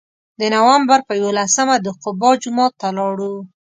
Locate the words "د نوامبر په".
0.39-1.13